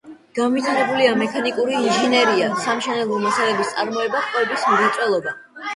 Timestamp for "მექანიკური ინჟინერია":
1.19-2.49